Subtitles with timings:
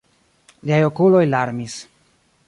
[0.69, 1.77] Liaj okuloj larmis.